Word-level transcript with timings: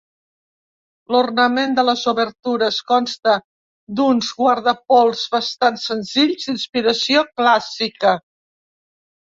L'ornament 1.15 1.75
de 1.79 1.83
les 1.89 2.05
obertures 2.13 2.79
consta 2.93 3.35
d'uns 4.01 4.33
guardapols 4.41 5.23
bastant 5.37 5.81
senzills 5.87 6.51
d'inspiració 6.51 7.27
clàssica. 7.33 8.19